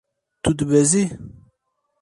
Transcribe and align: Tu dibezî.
Tu 0.43 0.51
dibezî. 0.57 1.03